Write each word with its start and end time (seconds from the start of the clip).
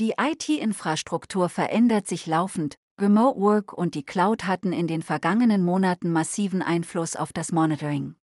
Die 0.00 0.14
IT-Infrastruktur 0.18 1.50
verändert 1.50 2.08
sich 2.08 2.26
laufend, 2.26 2.76
Remote 2.98 3.38
Work 3.38 3.74
und 3.74 3.94
die 3.94 4.02
Cloud 4.02 4.46
hatten 4.46 4.72
in 4.72 4.86
den 4.86 5.02
vergangenen 5.02 5.62
Monaten 5.62 6.10
massiven 6.10 6.62
Einfluss 6.62 7.16
auf 7.16 7.34
das 7.34 7.52
Monitoring. 7.52 8.14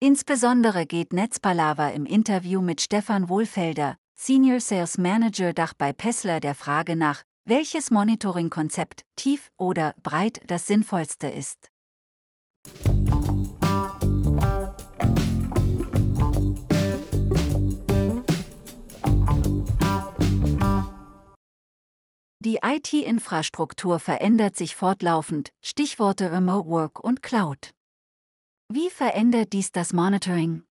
Insbesondere 0.00 0.86
geht 0.86 1.12
Netzpalava 1.12 1.90
im 1.90 2.06
Interview 2.06 2.62
mit 2.62 2.80
Stefan 2.80 3.28
Wohlfelder, 3.28 3.98
Senior 4.14 4.60
Sales 4.60 4.96
Manager 4.96 5.52
Dach 5.52 5.74
bei 5.76 5.92
Pessler 5.92 6.40
der 6.40 6.54
Frage 6.54 6.96
nach, 6.96 7.22
welches 7.44 7.90
Monitoring-Konzept, 7.90 9.02
tief 9.14 9.50
oder 9.58 9.94
breit, 10.02 10.40
das 10.46 10.66
sinnvollste 10.66 11.28
ist. 11.28 11.68
Die 22.40 22.60
IT-Infrastruktur 22.62 23.98
verändert 23.98 24.54
sich 24.54 24.76
fortlaufend, 24.76 25.50
Stichworte 25.60 26.30
Remote 26.30 26.68
Work 26.68 27.02
und 27.02 27.20
Cloud. 27.20 27.72
Wie 28.72 28.90
verändert 28.90 29.52
dies 29.52 29.72
das 29.72 29.92
Monitoring? 29.92 30.62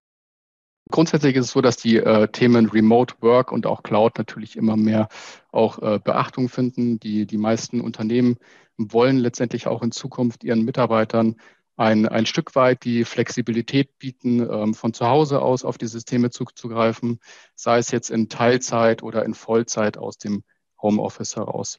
Grundsätzlich 0.92 1.34
ist 1.34 1.46
es 1.46 1.50
so, 1.50 1.60
dass 1.60 1.77
die 1.77 1.96
äh, 1.96 2.28
Themen 2.28 2.66
Remote 2.66 3.16
Work 3.20 3.50
und 3.50 3.66
auch 3.66 3.82
Cloud 3.82 4.16
natürlich 4.16 4.55
immer 4.55 4.77
mehr 4.77 5.08
auch 5.50 5.80
äh, 5.80 5.98
Beachtung 5.98 6.48
finden. 6.48 7.00
Die, 7.00 7.27
die 7.27 7.36
meisten 7.36 7.80
Unternehmen 7.80 8.36
wollen 8.77 9.16
letztendlich 9.16 9.66
auch 9.66 9.83
in 9.83 9.91
Zukunft 9.91 10.44
ihren 10.44 10.62
Mitarbeitern 10.62 11.34
ein, 11.74 12.06
ein 12.06 12.27
Stück 12.27 12.55
weit 12.55 12.84
die 12.84 13.05
Flexibilität 13.05 13.98
bieten, 13.98 14.38
ähm, 14.48 14.72
von 14.72 14.94
zu 14.94 15.08
Hause 15.08 15.42
aus 15.42 15.64
auf 15.64 15.78
die 15.78 15.88
Systeme 15.88 16.30
zuzugreifen, 16.30 17.19
sei 17.56 17.78
es 17.78 17.91
jetzt 17.91 18.10
in 18.10 18.28
Teilzeit 18.28 19.02
oder 19.02 19.24
in 19.24 19.34
Vollzeit 19.34 19.98
aus 19.98 20.16
dem 20.16 20.44
Homeoffice 20.80 21.36
heraus. 21.36 21.78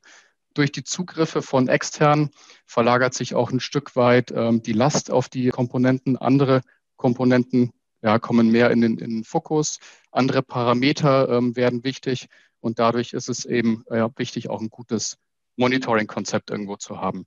Durch 0.54 0.72
die 0.72 0.84
Zugriffe 0.84 1.42
von 1.42 1.68
extern 1.68 2.32
verlagert 2.66 3.14
sich 3.14 3.36
auch 3.36 3.52
ein 3.52 3.60
Stück 3.60 3.96
weit 3.96 4.32
ähm, 4.32 4.62
die 4.64 4.74
Last 4.74 5.12
auf 5.12 5.30
die 5.30 5.50
Komponenten. 5.50 6.18
Andere 6.18 6.62
Komponenten 6.96 7.72
ja, 8.02 8.20
kommen 8.20 8.52
mehr 8.52 8.72
in 8.72 8.82
den, 8.82 8.98
in 8.98 9.10
den 9.10 9.24
Fokus. 9.24 9.80
Andere 10.12 10.42
Parameter 10.42 11.30
ähm, 11.30 11.56
werden 11.56 11.84
wichtig 11.84 12.28
und 12.60 12.80
dadurch 12.80 13.14
ist 13.14 13.30
es 13.30 13.46
eben 13.46 13.84
ja, 13.90 14.10
wichtig, 14.18 14.50
auch 14.50 14.62
ein 14.62 14.70
gutes 14.70 15.18
Monitoring-Konzept 15.58 16.50
irgendwo 16.50 16.76
zu 16.76 17.00
haben. 17.00 17.26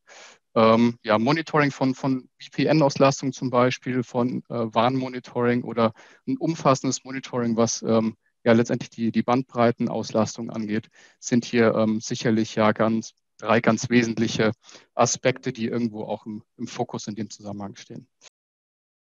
Ähm, 0.54 0.98
ja, 1.04 1.18
Monitoring 1.18 1.70
von, 1.70 1.94
von 1.94 2.28
VPN-Auslastung 2.40 3.32
zum 3.32 3.50
Beispiel, 3.50 4.02
von 4.02 4.42
äh, 4.48 4.66
Warnmonitoring 4.74 5.62
oder 5.62 5.92
ein 6.26 6.36
umfassendes 6.36 7.04
Monitoring, 7.04 7.56
was 7.56 7.82
ähm, 7.82 8.16
ja 8.44 8.52
letztendlich 8.52 8.90
die, 8.90 9.12
die 9.12 9.22
Bandbreitenauslastung 9.22 10.50
angeht, 10.50 10.88
sind 11.18 11.44
hier 11.44 11.74
ähm, 11.74 12.00
sicherlich 12.00 12.54
ja 12.54 12.72
ganz 12.72 13.14
drei 13.38 13.60
ganz 13.60 13.88
wesentliche 13.90 14.52
Aspekte, 14.94 15.52
die 15.52 15.66
irgendwo 15.66 16.04
auch 16.04 16.26
im, 16.26 16.42
im 16.56 16.66
Fokus 16.66 17.06
in 17.06 17.14
dem 17.14 17.30
Zusammenhang 17.30 17.76
stehen. 17.76 18.06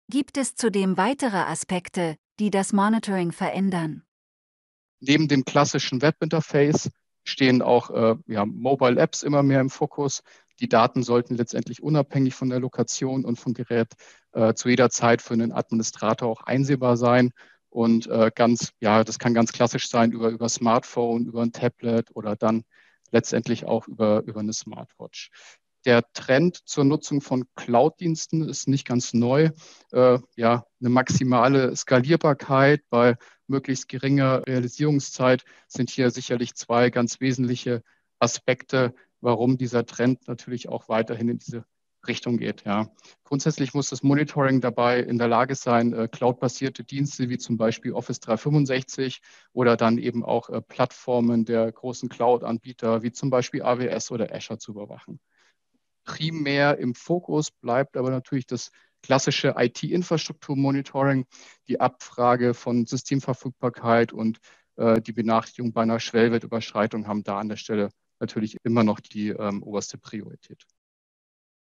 Gibt 0.09 0.37
es 0.37 0.55
zudem 0.55 0.97
weitere 0.97 1.37
Aspekte, 1.37 2.17
die 2.39 2.51
das 2.51 2.73
Monitoring 2.73 3.33
verändern? 3.33 4.03
Neben 5.01 5.29
dem 5.29 5.45
klassischen 5.45 6.03
Webinterface 6.03 6.91
stehen 7.25 7.63
auch 7.63 7.91
äh, 7.91 8.17
ja, 8.27 8.45
Mobile 8.45 9.01
Apps 9.01 9.23
immer 9.23 9.43
mehr 9.43 9.61
im 9.61 9.71
Fokus. 9.71 10.23
Die 10.61 10.69
Daten 10.69 11.03
sollten 11.03 11.37
letztendlich 11.37 11.83
unabhängig 11.83 12.35
von 12.35 12.51
der 12.51 12.61
Lokation 12.61 13.25
und 13.25 13.39
vom 13.39 13.55
Gerät 13.55 13.95
äh, 14.33 14.53
zu 14.55 14.69
jeder 14.69 14.91
Zeit 14.91 15.23
für 15.23 15.35
einen 15.35 15.53
Administrator 15.53 16.29
auch 16.29 16.43
einsehbar 16.43 16.97
sein. 16.97 17.31
Und 17.71 18.09
äh, 18.09 18.31
ganz, 18.35 18.73
ja, 18.81 19.05
das 19.05 19.19
kann 19.19 19.33
ganz 19.33 19.53
klassisch 19.53 19.89
sein 19.89 20.13
über, 20.13 20.29
über 20.29 20.49
Smartphone, 20.49 21.27
über 21.27 21.43
ein 21.43 21.53
Tablet 21.53 22.15
oder 22.15 22.37
dann 22.37 22.65
letztendlich 23.13 23.65
auch 23.65 23.89
über, 23.89 24.23
über 24.25 24.41
eine 24.41 24.53
Smartwatch. 24.53 25.31
Der 25.87 26.03
Trend 26.13 26.59
zur 26.69 26.85
Nutzung 26.85 27.23
von 27.23 27.47
Cloud-Diensten 27.55 28.47
ist 28.47 28.69
nicht 28.69 28.87
ganz 28.87 29.15
neu. 29.15 29.51
Äh, 29.93 30.19
ja, 30.37 30.65
eine 30.81 30.91
maximale 30.91 31.75
Skalierbarkeit 31.75 32.83
bei 32.91 33.17
möglichst 33.47 33.89
geringer 33.89 34.47
Realisierungszeit 34.47 35.45
sind 35.69 35.91
hier 35.91 36.11
sicherlich 36.11 36.55
zwei 36.55 36.91
ganz 36.91 37.21
wesentliche 37.21 37.83
Aspekte, 38.19 38.95
warum 39.21 39.57
dieser 39.57 39.87
Trend 39.87 40.29
natürlich 40.29 40.69
auch 40.69 40.89
weiterhin 40.89 41.31
in 41.31 41.39
diese 41.39 41.65
Richtung 42.07 42.39
geht. 42.39 42.65
Ja. 42.65 42.91
Grundsätzlich 43.25 43.75
muss 43.75 43.91
das 43.91 44.03
Monitoring 44.03 44.61
dabei 44.61 45.01
in 45.01 45.19
der 45.19 45.29
Lage 45.29 45.55
sein, 45.55 45.93
äh, 45.93 46.09
cloud-basierte 46.09 46.85
Dienste 46.85 47.29
wie 47.29 47.39
zum 47.39 47.57
Beispiel 47.57 47.93
Office 47.93 48.21
365 48.21 49.21
oder 49.53 49.77
dann 49.77 49.99
eben 49.99 50.25
auch 50.25 50.49
äh, 50.49 50.61
Plattformen 50.61 51.45
der 51.45 51.71
großen 51.71 52.09
Cloud-Anbieter 52.09 53.03
wie 53.03 53.13
zum 53.13 53.31
Beispiel 53.31 53.63
AWS 53.63 54.11
oder 54.11 54.35
Azure 54.35 54.59
zu 54.59 54.73
überwachen. 54.73 55.21
Primär 56.05 56.79
im 56.79 56.95
Fokus 56.95 57.51
bleibt 57.51 57.97
aber 57.97 58.11
natürlich 58.11 58.47
das 58.47 58.71
klassische 59.03 59.55
IT-Infrastruktur-Monitoring, 59.57 61.27
die 61.69 61.81
Abfrage 61.81 62.55
von 62.55 62.87
Systemverfügbarkeit 62.87 64.13
und 64.13 64.39
äh, 64.77 65.01
die 65.01 65.13
Benachrichtigung 65.13 65.73
bei 65.73 65.83
einer 65.83 66.01
Schwellwertüberschreitung 66.01 67.07
haben 67.07 67.23
da 67.23 67.39
an 67.39 67.49
der 67.49 67.57
Stelle 67.57 67.91
natürlich 68.19 68.57
immer 68.65 68.85
noch 68.85 69.01
die 69.01 69.29
ähm, 69.29 69.63
oberste 69.63 69.99
Priorität. 69.99 70.65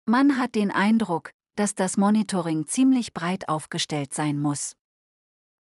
Man 0.09 0.37
hat 0.37 0.55
den 0.55 0.71
Eindruck, 0.71 1.31
dass 1.57 1.75
das 1.75 1.97
Monitoring 1.97 2.65
ziemlich 2.65 3.13
breit 3.13 3.49
aufgestellt 3.49 4.13
sein 4.13 4.39
muss. 4.39 4.77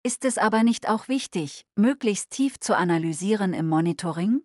Ist 0.03 0.25
es 0.25 0.37
aber 0.37 0.65
nicht 0.65 0.89
auch 0.89 1.07
wichtig, 1.07 1.65
möglichst 1.77 2.31
tief 2.31 2.59
zu 2.59 2.77
analysieren 2.77 3.55
im 3.55 3.69
Monitoring? 3.69 4.43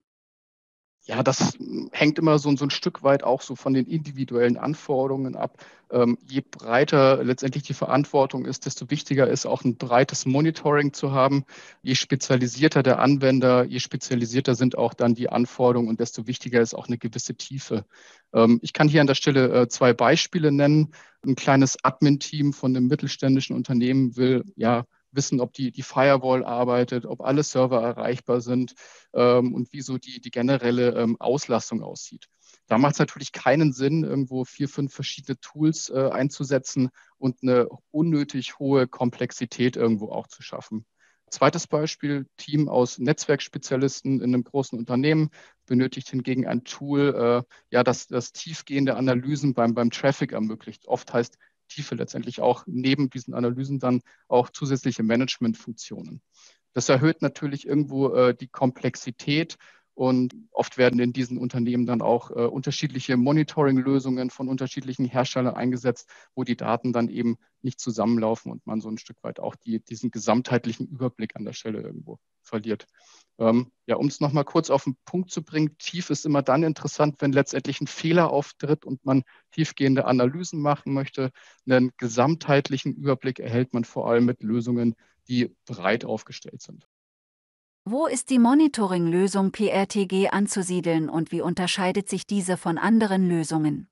Ja, 1.08 1.24
das 1.24 1.58
hängt 1.94 2.20
immer 2.20 2.38
so, 2.38 2.54
so, 2.58 2.66
ein 2.66 2.70
Stück 2.70 3.02
weit 3.02 3.24
auch 3.24 3.42
so 3.42 3.56
von 3.56 3.74
den 3.74 3.86
individuellen 3.86 4.58
Anforderungen 4.58 5.38
ab. 5.38 5.64
Ähm, 5.90 6.18
je 6.28 6.42
breiter 6.42 7.24
letztendlich 7.24 7.64
die 7.64 7.74
Verantwortung 7.74 8.44
ist, 8.44 8.66
desto 8.66 8.90
wichtiger 8.90 9.26
ist 9.30 9.46
auch 9.46 9.64
ein 9.64 9.78
breites 9.78 10.26
Monitoring 10.26 10.92
zu 10.92 11.14
haben. 11.14 11.46
Je 11.82 11.96
spezialisierter 11.96 12.84
der 12.84 13.00
Anwender, 13.00 13.64
je 13.64 13.80
spezialisierter 13.80 14.54
sind 14.54 14.78
auch 14.78 14.94
dann 14.94 15.16
die 15.16 15.30
Anforderungen 15.30 15.88
und 15.88 16.02
desto 16.02 16.28
wichtiger 16.28 16.60
ist 16.60 16.74
auch 16.74 16.88
eine 16.88 16.98
gewisse 16.98 17.36
Tiefe. 17.36 17.86
Ähm, 18.34 18.60
ich 18.62 18.74
kann 18.74 18.90
hier 18.90 19.00
an 19.00 19.08
der 19.08 19.16
Stelle 19.16 19.62
äh, 19.62 19.68
zwei 19.70 19.94
Beispiele 19.94 20.52
nennen. 20.52 20.94
Ein 21.26 21.36
kleines 21.36 21.78
Admin-Team 21.84 22.52
von 22.52 22.76
einem 22.76 22.88
mittelständischen 22.88 23.56
Unternehmen 23.56 24.18
will 24.18 24.44
ja 24.58 24.84
wissen, 25.12 25.40
ob 25.40 25.54
die, 25.54 25.72
die 25.72 25.84
Firewall 25.84 26.44
arbeitet, 26.44 27.06
ob 27.06 27.22
alle 27.22 27.44
Server 27.44 27.82
erreichbar 27.82 28.42
sind 28.42 28.74
ähm, 29.14 29.54
und 29.54 29.72
wie 29.74 29.82
so 29.82 29.98
die, 29.98 30.20
die 30.22 30.32
generelle 30.32 30.96
ähm, 30.96 31.18
Auslastung 31.20 31.84
aussieht. 31.84 32.28
Da 32.68 32.78
macht 32.78 32.94
es 32.94 33.00
natürlich 33.00 33.32
keinen 33.32 33.74
Sinn, 33.74 34.04
irgendwo 34.04 34.44
vier, 34.44 34.68
fünf 34.68 34.94
verschiedene 34.94 35.40
Tools 35.40 35.90
äh, 35.90 36.10
einzusetzen 36.10 36.90
und 37.18 37.38
eine 37.42 37.68
unnötig 37.92 38.60
hohe 38.60 38.88
Komplexität 38.88 39.78
irgendwo 39.78 40.10
auch 40.12 40.28
zu 40.28 40.42
schaffen. 40.42 40.86
Zweites 41.30 41.68
Beispiel, 41.68 42.26
Team 42.38 42.70
aus 42.70 43.00
Netzwerkspezialisten 43.00 44.22
in 44.22 44.34
einem 44.34 44.44
großen 44.46 44.80
Unternehmen 44.80 45.30
benötigt 45.66 46.10
hingegen 46.10 46.48
ein 46.48 46.64
Tool, 46.64 47.44
äh, 47.46 47.54
ja, 47.70 47.84
das, 47.84 48.08
das 48.08 48.32
tiefgehende 48.32 48.96
Analysen 48.96 49.54
beim, 49.54 49.74
beim 49.74 49.92
Traffic 49.92 50.32
ermöglicht. 50.32 50.88
Oft 50.88 51.14
heißt 51.14 51.38
Tiefe 51.68 51.96
letztendlich 51.96 52.42
auch 52.42 52.64
neben 52.68 53.10
diesen 53.10 53.34
Analysen 53.34 53.80
dann 53.80 54.02
auch 54.28 54.50
zusätzliche 54.50 55.04
Managementfunktionen. 55.04 56.22
Das 56.74 56.90
erhöht 56.90 57.22
natürlich 57.22 57.68
irgendwo 57.68 58.14
äh, 58.14 58.36
die 58.36 58.48
Komplexität 58.48 59.58
und 59.98 60.36
oft 60.52 60.78
werden 60.78 61.00
in 61.00 61.12
diesen 61.12 61.40
Unternehmen 61.40 61.88
dann 61.88 62.04
auch 62.04 62.30
äh, 62.30 62.46
unterschiedliche 62.46 63.18
Monitoring-Lösungen 63.18 64.30
von 64.30 64.48
unterschiedlichen 64.48 65.06
Herstellern 65.06 65.56
eingesetzt, 65.56 66.08
wo 66.36 66.44
die 66.44 66.56
Daten 66.56 66.94
dann 66.94 67.10
eben 67.10 67.38
nicht 67.64 67.80
zusammenlaufen 67.80 68.52
und 68.52 68.68
man 68.68 68.80
so 68.80 68.90
ein 68.90 69.00
Stück 69.00 69.24
weit 69.24 69.40
auch 69.40 69.56
die, 69.56 69.80
diesen 69.84 70.12
gesamtheitlichen 70.12 70.86
Überblick 70.86 71.36
an 71.36 71.46
der 71.46 71.54
Stelle 71.54 71.82
irgendwo 71.82 72.20
verliert. 72.44 72.86
Ähm, 73.40 73.72
ja, 73.88 73.96
um 73.96 74.06
es 74.06 74.20
nochmal 74.20 74.46
kurz 74.46 74.70
auf 74.70 74.84
den 74.84 74.98
Punkt 75.04 75.32
zu 75.32 75.42
bringen, 75.42 75.76
tief 75.80 76.12
ist 76.12 76.28
immer 76.28 76.44
dann 76.44 76.62
interessant, 76.62 77.16
wenn 77.18 77.32
letztendlich 77.32 77.82
ein 77.82 77.88
Fehler 77.88 78.30
auftritt 78.30 78.86
und 78.86 79.04
man 79.04 79.24
tiefgehende 79.50 80.06
Analysen 80.06 80.62
machen 80.62 80.94
möchte. 80.94 81.32
Einen 81.68 81.92
gesamtheitlichen 81.98 82.94
Überblick 82.94 83.40
erhält 83.40 83.74
man 83.74 83.84
vor 83.84 84.08
allem 84.08 84.26
mit 84.26 84.44
Lösungen, 84.44 84.94
die 85.28 85.56
breit 85.66 86.06
aufgestellt 86.06 86.62
sind. 86.62 86.88
Wo 87.90 88.06
ist 88.06 88.32
die 88.32 88.38
Monitoring-Lösung 88.38 89.54
PRTG 89.54 90.28
anzusiedeln 90.28 91.08
und 91.08 91.32
wie 91.32 91.40
unterscheidet 91.40 92.10
sich 92.10 92.28
diese 92.28 92.58
von 92.58 92.78
anderen 92.78 93.30
Lösungen? 93.30 93.88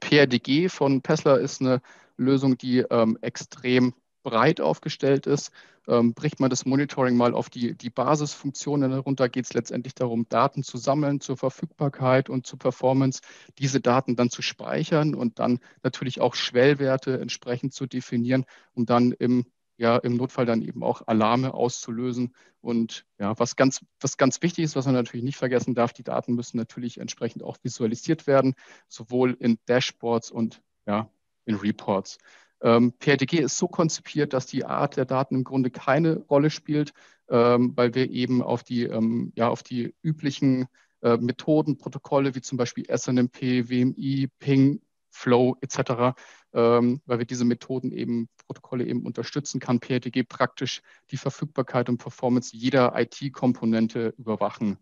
PRDG 0.00 0.68
von 0.68 1.00
Pessler 1.00 1.38
ist 1.38 1.60
eine 1.60 1.82
Lösung, 2.16 2.58
die 2.58 2.78
ähm, 2.78 3.16
extrem 3.20 3.94
breit 4.24 4.60
aufgestellt 4.60 5.28
ist. 5.28 5.52
Ähm, 5.86 6.14
bricht 6.14 6.40
man 6.40 6.50
das 6.50 6.66
Monitoring 6.66 7.16
mal 7.16 7.32
auf 7.32 7.48
die, 7.48 7.76
die 7.76 7.90
Basisfunktionen 7.90 8.90
herunter, 8.90 9.28
geht 9.28 9.44
es 9.44 9.52
letztendlich 9.52 9.94
darum, 9.94 10.28
Daten 10.28 10.64
zu 10.64 10.76
sammeln 10.76 11.20
zur 11.20 11.36
Verfügbarkeit 11.36 12.28
und 12.28 12.44
zur 12.44 12.58
Performance, 12.58 13.20
diese 13.58 13.80
Daten 13.80 14.16
dann 14.16 14.30
zu 14.30 14.42
speichern 14.42 15.14
und 15.14 15.38
dann 15.38 15.60
natürlich 15.84 16.20
auch 16.20 16.34
Schwellwerte 16.34 17.20
entsprechend 17.20 17.72
zu 17.72 17.86
definieren, 17.86 18.46
um 18.74 18.84
dann 18.84 19.12
im 19.12 19.46
ja 19.80 19.96
im 19.96 20.16
Notfall 20.16 20.44
dann 20.44 20.60
eben 20.60 20.82
auch 20.82 21.06
Alarme 21.06 21.54
auszulösen. 21.54 22.34
Und 22.60 23.06
ja, 23.18 23.36
was 23.38 23.56
ganz, 23.56 23.80
was 23.98 24.18
ganz 24.18 24.42
wichtig 24.42 24.64
ist, 24.64 24.76
was 24.76 24.84
man 24.84 24.94
natürlich 24.94 25.24
nicht 25.24 25.38
vergessen 25.38 25.74
darf, 25.74 25.94
die 25.94 26.02
Daten 26.02 26.34
müssen 26.34 26.58
natürlich 26.58 26.98
entsprechend 26.98 27.42
auch 27.42 27.56
visualisiert 27.62 28.26
werden, 28.26 28.54
sowohl 28.88 29.36
in 29.40 29.58
Dashboards 29.66 30.30
und 30.30 30.60
ja, 30.86 31.10
in 31.46 31.56
Reports. 31.56 32.18
Ähm, 32.62 32.92
PRTG 32.98 33.38
ist 33.38 33.56
so 33.56 33.68
konzipiert, 33.68 34.34
dass 34.34 34.44
die 34.44 34.66
Art 34.66 34.98
der 34.98 35.06
Daten 35.06 35.34
im 35.36 35.44
Grunde 35.44 35.70
keine 35.70 36.18
Rolle 36.28 36.50
spielt, 36.50 36.92
ähm, 37.30 37.72
weil 37.74 37.94
wir 37.94 38.10
eben 38.10 38.42
auf 38.42 38.62
die, 38.62 38.82
ähm, 38.82 39.32
ja, 39.34 39.48
auf 39.48 39.62
die 39.62 39.94
üblichen 40.02 40.66
äh, 41.00 41.16
Methoden, 41.16 41.78
Protokolle 41.78 42.34
wie 42.34 42.42
zum 42.42 42.58
Beispiel 42.58 42.84
SNMP, 42.84 43.70
WMI, 43.70 44.28
Ping, 44.38 44.82
Flow 45.10 45.56
etc., 45.60 46.14
ähm, 46.52 47.00
weil 47.06 47.18
wir 47.18 47.26
diese 47.26 47.44
Methoden 47.44 47.92
eben, 47.92 48.28
Protokolle 48.46 48.86
eben 48.86 49.04
unterstützen, 49.04 49.60
kann 49.60 49.80
PRTG 49.80 50.24
praktisch 50.24 50.82
die 51.10 51.16
Verfügbarkeit 51.16 51.88
und 51.88 51.98
Performance 51.98 52.56
jeder 52.56 52.98
IT-Komponente 52.98 54.14
überwachen. 54.18 54.78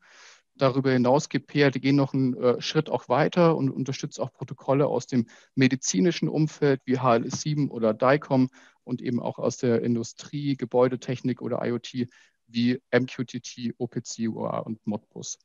Darüber 0.58 0.90
hinaus 0.90 1.28
geht 1.28 1.46
PRTG 1.46 1.92
noch 1.92 2.14
einen 2.14 2.34
äh, 2.36 2.60
Schritt 2.60 2.90
auch 2.90 3.08
weiter 3.08 3.56
und 3.56 3.70
unterstützt 3.70 4.18
auch 4.18 4.32
Protokolle 4.32 4.86
aus 4.86 5.06
dem 5.06 5.26
medizinischen 5.54 6.28
Umfeld 6.28 6.80
wie 6.84 6.98
HLS7 6.98 7.68
oder 7.68 7.94
DICOM 7.94 8.50
und 8.82 9.00
eben 9.00 9.20
auch 9.20 9.38
aus 9.38 9.56
der 9.58 9.82
Industrie, 9.82 10.56
Gebäudetechnik 10.56 11.42
oder 11.42 11.64
IoT 11.64 12.08
wie 12.48 12.80
MQTT, 12.90 13.74
OPC, 13.78 14.28
UA 14.28 14.58
und 14.60 14.84
Modbus. 14.84 15.38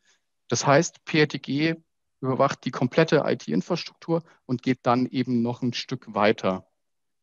Das 0.47 0.65
heißt, 0.65 1.05
PRTG 1.05 1.75
überwacht 2.23 2.63
die 2.63 2.71
komplette 2.71 3.23
IT-Infrastruktur 3.25 4.23
und 4.45 4.63
geht 4.63 4.79
dann 4.83 5.05
eben 5.07 5.41
noch 5.41 5.61
ein 5.61 5.73
Stück 5.73 6.13
weiter. 6.13 6.65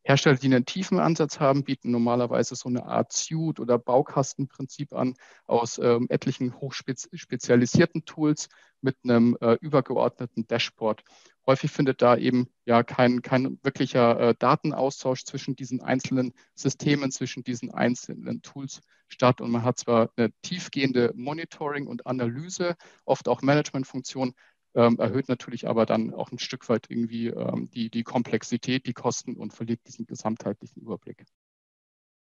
Hersteller, 0.03 0.37
die 0.37 0.47
einen 0.47 0.65
tiefen 0.65 0.99
Ansatz 0.99 1.41
haben, 1.41 1.65
bieten 1.65 1.91
normalerweise 1.91 2.55
so 2.55 2.69
eine 2.69 2.87
Art 2.87 3.13
Suite- 3.13 3.61
oder 3.61 3.79
Baukastenprinzip 3.79 4.93
an 4.93 5.15
aus 5.47 5.79
ähm, 5.79 6.07
etlichen 6.09 6.59
hochspezialisierten 6.59 8.05
Tools 8.05 8.49
mit 8.81 8.97
einem 9.05 9.37
äh, 9.41 9.55
übergeordneten 9.61 10.47
Dashboard. 10.47 11.03
Häufig 11.47 11.71
findet 11.71 12.01
da 12.01 12.17
eben 12.17 12.49
ja 12.65 12.83
kein, 12.83 13.23
kein 13.23 13.59
wirklicher 13.63 14.21
äh, 14.21 14.35
Datenaustausch 14.39 15.25
zwischen 15.25 15.57
diesen 15.57 15.83
einzelnen 15.83 16.33
Systemen, 16.55 17.11
zwischen 17.11 17.43
diesen 17.43 17.71
einzelnen 17.71 18.41
Tools 18.41 18.81
statt. 19.09 19.41
Und 19.41 19.51
man 19.51 19.65
hat 19.65 19.79
zwar 19.79 20.11
eine 20.17 20.31
tiefgehende 20.43 21.13
Monitoring 21.15 21.87
und 21.87 22.07
Analyse, 22.07 22.77
oft 23.05 23.29
auch 23.29 23.43
Managementfunktion, 23.43 24.33
ähm, 24.75 24.99
erhöht 24.99 25.29
natürlich 25.29 25.69
aber 25.69 25.87
dann 25.87 26.15
auch 26.15 26.31
ein 26.33 26.39
Stück 26.39 26.69
weit 26.69 26.87
irgendwie 26.89 27.29
ähm, 27.29 27.71
die, 27.71 27.91
die 27.91 28.03
Komplexität, 28.03 28.87
die 28.87 28.93
Kosten 28.93 29.37
und 29.37 29.53
verliert 29.53 29.81
diesen 29.87 30.07
gesamtheitlichen 30.07 30.83
Überblick. 30.83 31.25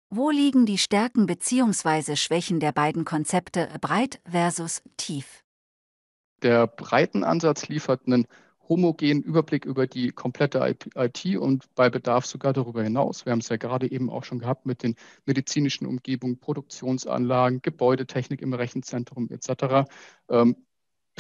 Wo 0.10 0.30
liegen 0.30 0.66
die 0.66 0.78
Stärken 0.78 1.26
bzw. 1.26 2.16
Schwächen 2.16 2.60
der 2.60 2.72
beiden 2.72 3.06
Konzepte 3.06 3.70
breit 3.82 4.22
versus 4.26 4.84
tief? 4.98 5.44
Der 6.44 6.68
Breitenansatz 6.68 7.68
liefert 7.68 8.06
einen 8.06 8.28
homogenen 8.70 9.22
Überblick 9.22 9.66
über 9.66 9.88
die 9.88 10.12
komplette 10.12 10.76
IT 10.96 11.38
und 11.38 11.66
bei 11.76 11.90
Bedarf 11.90 12.26
sogar 12.26 12.54
darüber 12.54 12.84
hinaus. 12.84 13.26
Wir 13.26 13.32
haben 13.32 13.40
es 13.40 13.50
ja 13.50 13.58
gerade 13.58 13.90
eben 13.90 14.10
auch 14.10 14.24
schon 14.24 14.40
gehabt 14.40 14.66
mit 14.66 14.84
den 14.84 14.96
medizinischen 15.26 15.86
Umgebungen, 15.86 16.40
Produktionsanlagen, 16.40 17.62
Gebäudetechnik 17.62 18.42
im 18.42 18.54
Rechenzentrum 18.54 19.30
etc. 19.30 19.88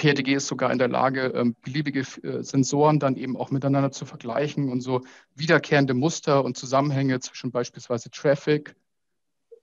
PRTG 0.06 0.36
ist 0.36 0.46
sogar 0.46 0.72
in 0.72 0.78
der 0.78 0.88
Lage, 0.88 1.34
ähm, 1.36 1.56
beliebige 1.64 2.02
äh, 2.02 2.44
Sensoren 2.44 3.00
dann 3.00 3.16
eben 3.16 3.36
auch 3.36 3.50
miteinander 3.50 3.92
zu 3.92 4.06
vergleichen 4.06 4.70
und 4.70 4.82
so 4.82 5.02
wiederkehrende 5.34 5.96
Muster 5.96 6.46
und 6.46 6.56
Zusammenhänge 6.56 7.20
zwischen 7.22 7.50
beispielsweise 7.50 8.12
Traffic, 8.12 8.76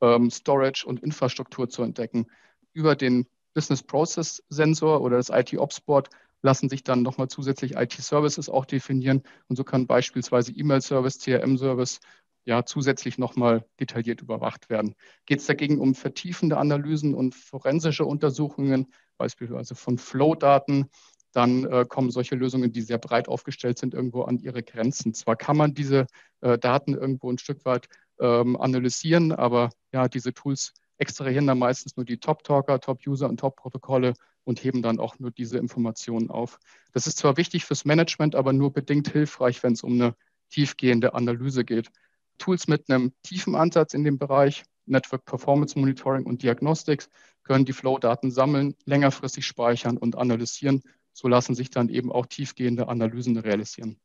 ähm, 0.01 0.31
Storage 0.31 0.85
und 0.85 1.01
Infrastruktur 1.01 1.69
zu 1.69 1.85
entdecken. 1.85 2.27
Über 2.73 2.97
den 2.97 3.29
Business 3.55 3.85
Process 3.85 4.43
Sensor 4.49 5.01
oder 5.03 5.17
das 5.19 5.31
IT 5.31 5.57
Ops 5.57 5.81
Board 5.81 6.11
lassen 6.43 6.69
sich 6.69 6.83
dann 6.83 7.03
nochmal 7.03 7.29
zusätzlich 7.29 7.77
IT 7.77 7.93
Services 7.93 8.49
auch 8.49 8.65
definieren 8.65 9.23
und 9.47 9.55
so 9.55 9.63
kann 9.63 9.87
beispielsweise 9.87 10.51
E-Mail 10.51 10.81
Service, 10.81 11.21
CRM 11.21 11.57
Service 11.57 12.01
ja 12.45 12.65
zusätzlich 12.65 13.17
nochmal 13.17 13.65
detailliert 13.79 14.21
überwacht 14.21 14.71
werden. 14.71 14.97
Geht 15.27 15.39
es 15.39 15.47
dagegen 15.47 15.79
um 15.79 15.95
vertiefende 15.95 16.57
Analysen 16.57 17.15
und 17.15 17.37
forensische 17.37 18.05
Untersuchungen, 18.05 18.93
beispielsweise 19.23 19.77
von 19.77 19.99
Flow-Daten, 19.99 20.87
dann 21.33 21.65
äh, 21.65 21.87
kommen 21.89 22.11
solche 22.11 22.35
Lösungen, 22.35 22.73
die 22.73 22.81
sehr 22.83 22.99
breit 22.99 23.29
aufgestellt 23.29 23.79
sind, 23.79 23.95
irgendwo 23.95 24.23
an 24.23 24.41
ihre 24.41 24.65
Grenzen. 24.65 25.15
Zwar 25.15 25.37
kann 25.37 25.57
man 25.57 25.75
diese 25.75 26.07
äh, 26.41 26.59
Daten 26.59 26.95
irgendwo 26.95 27.31
ein 27.31 27.39
Stück 27.39 27.65
weit 27.65 27.87
ähm, 28.19 28.61
analysieren, 28.61 29.31
aber 29.31 29.71
ja, 29.93 30.09
diese 30.09 30.35
Tools 30.35 30.75
extrahieren 30.99 31.47
dann 31.47 31.61
meistens 31.61 31.97
nur 31.97 32.05
die 32.05 32.19
Top-Talker, 32.19 32.81
Top-User 32.81 33.29
und 33.29 33.39
Top-Protokolle 33.39 34.15
und 34.43 34.65
heben 34.65 34.83
dann 34.83 34.99
auch 34.99 35.21
nur 35.21 35.31
diese 35.31 35.57
Informationen 35.57 36.29
auf. 36.29 36.59
Das 36.93 37.07
ist 37.07 37.19
zwar 37.19 37.37
wichtig 37.37 37.65
fürs 37.65 37.85
Management, 37.85 38.35
aber 38.35 38.53
nur 38.53 38.73
bedingt 38.73 39.09
hilfreich, 39.09 39.63
wenn 39.63 39.75
es 39.75 39.85
um 39.85 39.93
eine 39.93 40.17
tiefgehende 40.51 41.15
Analyse 41.15 41.65
geht. 41.65 41.91
Tools 42.39 42.67
mit 42.67 42.91
einem 42.91 43.13
tiefen 43.23 43.55
Ansatz 43.55 43.95
in 43.95 44.03
dem 44.03 44.19
Bereich 44.19 44.65
Network 44.87 45.25
Performance 45.25 45.79
Monitoring 45.79 46.25
und 46.25 46.43
Diagnostics 46.43 47.09
können 47.43 47.65
die 47.65 47.73
Flow-Daten 47.73 48.31
sammeln, 48.31 48.75
längerfristig 48.85 49.47
speichern 49.47 49.97
und 49.97 50.17
analysieren. 50.17 50.83
So 51.13 51.29
lassen 51.29 51.55
sich 51.55 51.71
dann 51.71 51.89
eben 51.89 52.11
auch 52.11 52.27
tiefgehende 52.27 52.89
Analysen 52.89 53.37
realisieren. 53.37 53.99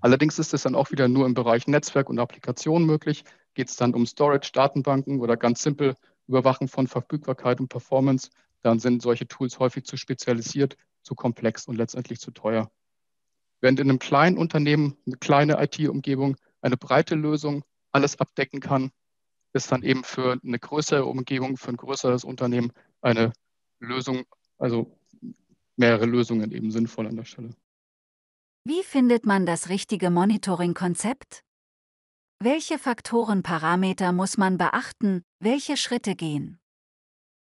Allerdings 0.00 0.38
ist 0.38 0.54
es 0.54 0.62
dann 0.62 0.74
auch 0.74 0.90
wieder 0.90 1.08
nur 1.08 1.26
im 1.26 1.34
Bereich 1.34 1.66
Netzwerk 1.66 2.08
und 2.08 2.18
Applikation 2.18 2.84
möglich. 2.84 3.24
Geht 3.54 3.68
es 3.68 3.76
dann 3.76 3.94
um 3.94 4.06
Storage, 4.06 4.50
Datenbanken 4.52 5.20
oder 5.20 5.36
ganz 5.36 5.62
simpel 5.62 5.96
Überwachen 6.28 6.68
von 6.68 6.86
Verfügbarkeit 6.86 7.60
und 7.60 7.68
Performance, 7.68 8.30
dann 8.62 8.78
sind 8.78 9.02
solche 9.02 9.28
Tools 9.28 9.58
häufig 9.58 9.84
zu 9.84 9.96
spezialisiert, 9.96 10.76
zu 11.02 11.14
komplex 11.14 11.66
und 11.66 11.76
letztendlich 11.76 12.18
zu 12.20 12.32
teuer. 12.32 12.70
Während 13.60 13.80
in 13.80 13.88
einem 13.88 13.98
kleinen 13.98 14.38
Unternehmen 14.38 14.96
eine 15.06 15.16
kleine 15.16 15.62
IT-Umgebung 15.62 16.36
eine 16.60 16.76
breite 16.76 17.14
Lösung 17.14 17.64
alles 17.92 18.18
abdecken 18.18 18.60
kann, 18.60 18.90
ist 19.56 19.72
dann 19.72 19.82
eben 19.82 20.04
für 20.04 20.38
eine 20.42 20.58
größere 20.58 21.04
Umgebung, 21.04 21.56
für 21.56 21.70
ein 21.70 21.76
größeres 21.76 22.24
Unternehmen 22.24 22.72
eine 23.00 23.32
Lösung, 23.80 24.24
also 24.58 24.96
mehrere 25.76 26.06
Lösungen 26.06 26.52
eben 26.52 26.70
sinnvoll 26.70 27.06
an 27.06 27.16
der 27.16 27.24
Stelle. 27.24 27.54
Wie 28.64 28.82
findet 28.82 29.26
man 29.26 29.46
das 29.46 29.68
richtige 29.68 30.10
Monitoring-Konzept? 30.10 31.42
Welche 32.42 32.78
Faktoren, 32.78 33.42
Parameter 33.42 34.12
muss 34.12 34.36
man 34.36 34.58
beachten? 34.58 35.22
Welche 35.40 35.76
Schritte 35.76 36.14
gehen? 36.16 36.58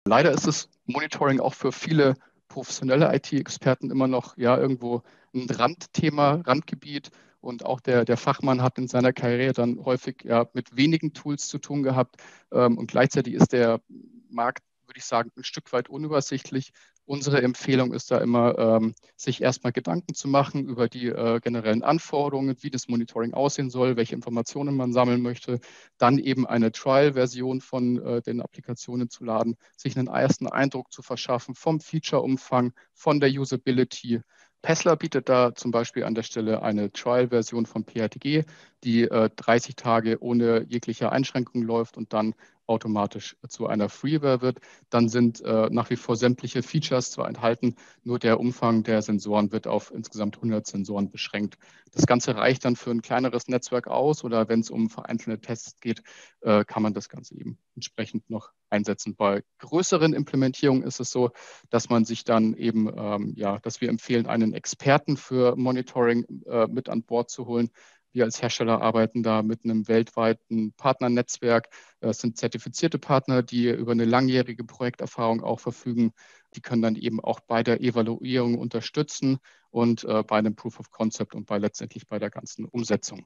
Leider 0.08 0.32
ist 0.32 0.48
das 0.48 0.70
Monitoring 0.86 1.40
auch 1.40 1.54
für 1.54 1.72
viele 1.72 2.16
professionelle 2.48 3.14
IT-Experten 3.14 3.92
immer 3.92 4.08
noch 4.08 4.36
ja 4.38 4.58
irgendwo 4.58 5.04
ein 5.36 5.48
Randthema, 5.50 6.42
Randgebiet. 6.46 7.12
Und 7.42 7.66
auch 7.66 7.80
der, 7.80 8.06
der 8.06 8.18
Fachmann 8.18 8.62
hat 8.62 8.78
in 8.78 8.88
seiner 8.88 9.14
Karriere 9.14 9.54
dann 9.54 9.84
häufig 9.84 10.24
ja, 10.24 10.48
mit 10.54 10.76
wenigen 10.76 11.14
Tools 11.14 11.48
zu 11.48 11.58
tun 11.58 11.84
gehabt. 11.84 12.18
Ähm, 12.52 12.78
und 12.78 12.92
gleichzeitig 12.92 13.34
ist 13.34 13.54
der 13.54 13.82
Markt, 14.30 14.64
würde 14.86 15.00
ich 15.00 15.06
sagen, 15.06 15.32
ein 15.38 15.44
Stück 15.44 15.72
weit 15.72 15.90
unübersichtlich. 15.90 16.72
Unsere 17.06 17.42
Empfehlung 17.42 17.92
ist 17.94 18.12
da 18.12 18.20
immer, 18.20 18.58
ähm, 18.60 18.94
sich 19.16 19.42
erstmal 19.42 19.72
Gedanken 19.72 20.14
zu 20.14 20.28
machen 20.28 20.68
über 20.68 20.88
die 20.88 21.08
äh, 21.08 21.40
generellen 21.40 21.82
Anforderungen, 21.82 22.56
wie 22.62 22.70
das 22.70 22.88
Monitoring 22.88 23.34
aussehen 23.34 23.72
soll, 23.72 23.96
welche 23.98 24.14
Informationen 24.14 24.76
man 24.76 24.94
sammeln 24.94 25.22
möchte, 25.22 25.60
dann 25.98 26.20
eben 26.20 26.46
eine 26.46 26.72
Trial-Version 26.72 27.62
von 27.62 28.00
äh, 28.00 28.22
den 28.22 28.42
Applikationen 28.42 29.10
zu 29.10 29.24
laden, 29.24 29.58
sich 29.76 29.98
einen 29.98 30.08
ersten 30.08 30.48
Eindruck 30.48 30.92
zu 30.92 31.02
verschaffen 31.02 31.56
vom 31.56 31.80
Feature-Umfang, 31.80 32.74
von 32.94 33.20
der 33.20 33.32
Usability 33.32 34.22
Pessler 34.62 34.96
bietet 34.98 35.30
da 35.30 35.56
zum 35.56 35.72
Beispiel 35.72 36.04
an 36.04 36.16
der 36.16 36.24
Stelle 36.24 36.62
eine 36.62 36.92
Trial-Version 36.92 37.66
von 37.66 37.86
PRTG, 37.86 38.44
die 38.84 39.04
äh, 39.04 39.30
30 39.36 39.76
Tage 39.76 40.22
ohne 40.22 40.66
jegliche 40.68 41.12
Einschränkung 41.12 41.64
läuft 41.64 41.98
und 41.98 42.14
dann 42.14 42.36
automatisch 42.70 43.36
zu 43.48 43.66
einer 43.66 43.90
Freeware 43.90 44.42
wird. 44.42 44.60
Dann 44.92 45.10
sind 45.10 45.42
äh, 45.42 45.70
nach 45.72 45.90
wie 45.90 45.96
vor 45.96 46.16
sämtliche 46.16 46.62
Features 46.62 47.12
zwar 47.12 47.28
enthalten, 47.28 47.76
nur 48.04 48.20
der 48.20 48.40
Umfang 48.40 48.84
der 48.84 49.02
Sensoren 49.02 49.52
wird 49.52 49.66
auf 49.66 49.92
insgesamt 49.92 50.36
100 50.36 50.68
Sensoren 50.68 51.10
beschränkt. 51.10 51.58
Das 51.92 52.06
Ganze 52.06 52.36
reicht 52.36 52.66
dann 52.66 52.76
für 52.76 52.92
ein 52.92 53.02
kleineres 53.02 53.48
Netzwerk 53.48 53.88
aus 53.88 54.24
oder 54.24 54.48
wenn 54.48 54.60
es 54.60 54.70
um 54.70 54.92
vereinzelte 54.92 55.42
Tests 55.42 55.80
geht, 55.82 56.04
äh, 56.42 56.64
kann 56.64 56.84
man 56.84 56.94
das 56.94 57.10
Ganze 57.10 57.36
eben 57.36 57.58
entsprechend 57.76 58.30
noch 58.30 58.52
einsetzen. 58.70 59.16
Bei 59.16 59.44
größeren 59.58 60.14
Implementierungen 60.14 60.84
ist 60.84 61.00
es 61.00 61.10
so, 61.10 61.32
dass 61.72 61.90
man 61.90 62.06
sich 62.06 62.24
dann 62.24 62.54
eben, 62.54 62.88
ähm, 62.96 63.34
ja, 63.36 63.58
dass 63.60 63.82
wir 63.82 63.90
empfehlen, 63.90 64.28
einen 64.28 64.54
Experten 64.54 65.18
für 65.18 65.56
Monitoring 65.56 66.26
äh, 66.46 66.68
mit 66.68 66.88
an 66.88 67.02
Bord 67.02 67.32
zu 67.32 67.48
holen, 67.48 67.72
wir 68.12 68.26
als 68.26 68.42
Hersteller 68.42 68.82
arbeiten 68.82 69.24
da 69.24 69.44
mit 69.44 69.64
einem 69.64 69.88
weltweiten 69.88 70.74
Partnernetzwerk. 70.74 71.70
Es 72.00 72.20
sind 72.20 72.38
zertifizierte 72.38 73.00
Partner, 73.00 73.44
die 73.44 73.70
über 73.70 73.92
eine 73.92 74.06
langjährige 74.06 74.64
Projekterfahrung 74.64 75.44
auch 75.44 75.60
verfügen. 75.60 76.12
Die 76.56 76.62
können 76.62 76.82
dann 76.82 76.96
eben 76.96 77.20
auch 77.20 77.40
bei 77.40 77.64
der 77.64 77.82
Evaluierung 77.82 78.58
unterstützen 78.58 79.40
und 79.70 80.04
äh, 80.04 80.24
bei 80.24 80.38
einem 80.38 80.56
Proof 80.56 80.80
of 80.80 80.90
Concept 80.92 81.36
und 81.36 81.46
bei 81.46 81.58
letztendlich 81.58 82.08
bei 82.08 82.20
der 82.20 82.30
ganzen 82.30 82.66
Umsetzung. 82.66 83.26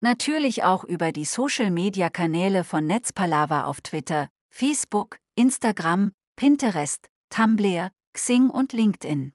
Natürlich 0.00 0.62
auch 0.62 0.84
über 0.84 1.10
die 1.12 1.24
Social-Media-Kanäle 1.24 2.64
von 2.64 2.86
Netzpalava 2.86 3.64
auf 3.64 3.80
Twitter, 3.80 4.28
Facebook, 4.50 5.18
Instagram, 5.34 6.12
Pinterest, 6.36 7.08
Tumblr, 7.30 7.90
Xing 8.12 8.50
und 8.50 8.72
LinkedIn. 8.72 9.32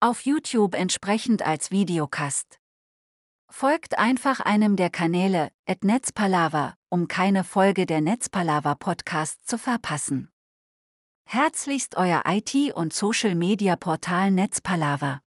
Auf 0.00 0.22
YouTube 0.22 0.74
entsprechend 0.74 1.42
als 1.42 1.70
Videocast. 1.70 2.58
Folgt 3.50 3.98
einfach 3.98 4.40
einem 4.40 4.76
der 4.76 4.90
Kanäle, 4.90 5.50
at 5.66 5.84
Netzpalava, 5.84 6.74
um 6.88 7.08
keine 7.08 7.44
Folge 7.44 7.86
der 7.86 8.00
Netzpalava 8.00 8.74
Podcast 8.74 9.46
zu 9.46 9.58
verpassen. 9.58 10.30
Herzlichst 11.26 11.96
euer 11.96 12.22
IT- 12.26 12.72
und 12.74 12.92
Social-Media-Portal 12.92 14.30
Netzpalava. 14.30 15.20